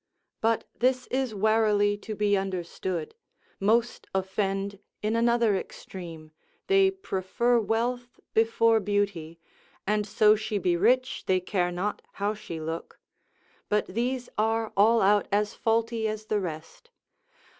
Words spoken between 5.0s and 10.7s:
in another extreme, they prefer wealth before beauty, and so she